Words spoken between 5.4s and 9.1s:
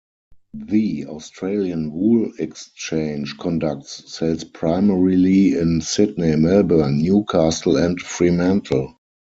in Sydney, Melbourne, Newcastle, and Fremantle.